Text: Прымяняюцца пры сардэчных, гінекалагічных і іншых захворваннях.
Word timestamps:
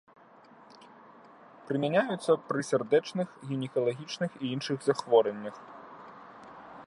Прымяняюцца 1.67 2.31
пры 2.47 2.61
сардэчных, 2.71 3.27
гінекалагічных 3.51 4.31
і 4.43 4.51
іншых 4.55 4.77
захворваннях. 4.89 5.55